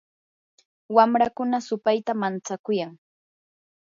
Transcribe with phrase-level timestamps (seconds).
[0.95, 2.91] wamrakuna supaytam mantsakuyan.